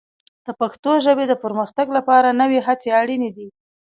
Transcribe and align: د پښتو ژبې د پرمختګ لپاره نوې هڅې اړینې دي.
د 0.45 0.47
پښتو 0.59 0.91
ژبې 1.05 1.25
د 1.27 1.33
پرمختګ 1.43 1.87
لپاره 1.97 2.37
نوې 2.41 2.59
هڅې 2.67 2.89
اړینې 3.01 3.29
دي. 3.37 3.47